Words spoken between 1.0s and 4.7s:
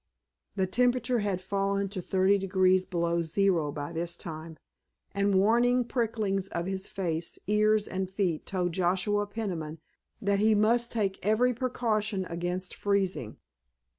had fallen to thirty degrees below zero by this time,